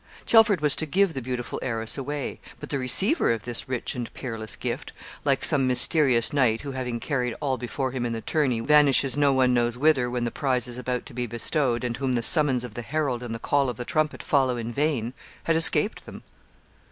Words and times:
Chelford 0.25 0.61
was 0.61 0.75
to 0.77 0.87
give 0.87 1.13
the 1.13 1.21
beautiful 1.21 1.59
heiress 1.61 1.95
away. 1.95 2.39
But 2.59 2.69
the 2.71 2.79
receiver 2.79 3.31
of 3.31 3.43
this 3.45 3.69
rich 3.69 3.93
and 3.93 4.11
peerless 4.15 4.55
gift 4.55 4.93
like 5.23 5.45
some 5.45 5.67
mysterious 5.67 6.33
knight 6.33 6.61
who, 6.61 6.71
having 6.71 6.99
carried 6.99 7.35
all 7.39 7.55
before 7.55 7.91
him 7.91 8.03
in 8.03 8.11
the 8.11 8.19
tourney, 8.21 8.61
vanishes 8.61 9.15
no 9.15 9.31
one 9.31 9.53
knows 9.53 9.77
whither, 9.77 10.09
when 10.09 10.23
the 10.23 10.31
prize 10.31 10.67
is 10.67 10.79
about 10.79 11.05
to 11.05 11.13
be 11.13 11.27
bestowed, 11.27 11.83
and 11.83 11.97
whom 11.97 12.13
the 12.13 12.23
summons 12.23 12.63
of 12.63 12.73
the 12.73 12.81
herald 12.81 13.21
and 13.21 13.35
the 13.35 13.37
call 13.37 13.69
of 13.69 13.77
the 13.77 13.85
trumpet 13.85 14.23
follow 14.23 14.57
in 14.57 14.73
vain 14.73 15.13
had 15.43 15.55
escaped 15.55 16.07
them. 16.07 16.23